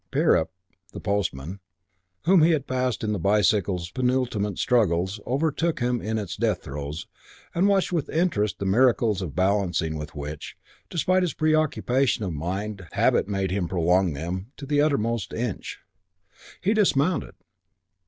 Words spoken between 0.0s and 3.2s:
Pirrip, the postman, whom he had passed in the